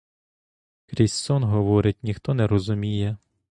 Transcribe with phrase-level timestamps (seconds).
[0.85, 3.17] Крізь сон говорить, ніхто не розуміє.